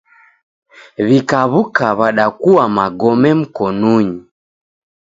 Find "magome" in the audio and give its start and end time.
2.77-3.33